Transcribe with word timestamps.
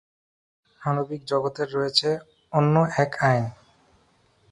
আণবিক 0.81 1.21
জগতের 1.25 1.69
রয়েছে 1.73 2.09
অন্য 2.53 2.75
এক 2.97 3.11
আইন। 3.21 3.45